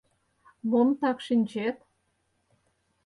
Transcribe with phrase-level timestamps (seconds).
[0.69, 1.77] Мом так шинчет?